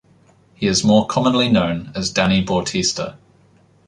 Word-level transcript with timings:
He 0.55 0.65
is 0.65 0.83
more 0.83 1.05
commonly 1.05 1.47
known 1.47 1.91
as 1.93 2.09
Danny 2.09 2.41
Bautista. 2.43 3.19